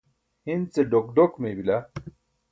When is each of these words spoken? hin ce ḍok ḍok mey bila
hin 0.45 0.61
ce 0.73 0.81
ḍok 0.91 1.07
ḍok 1.17 1.33
mey 1.41 1.53
bila 1.57 1.77